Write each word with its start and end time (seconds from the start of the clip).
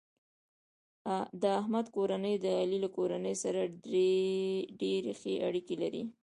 د 1.41 1.43
احمد 1.59 1.85
کورنۍ 1.95 2.35
د 2.39 2.45
علي 2.61 2.77
له 2.85 2.89
کورنۍ 2.97 3.35
سره 3.43 3.59
ډېرې 4.81 5.13
ښې 5.21 5.33
اړیکې 5.47 5.75
لري. 5.83 6.03